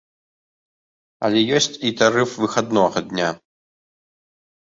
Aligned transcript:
Але 1.27 1.39
ёсць 1.57 1.75
і 1.89 1.91
тарыф 2.01 2.33
выхаднога 2.43 2.99
дня. 3.13 3.27